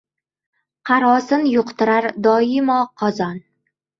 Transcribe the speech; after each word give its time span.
Qarosin 0.89 1.43
yuqtirar 1.49 2.09
doimo 2.27 2.79
qozon 3.03 3.37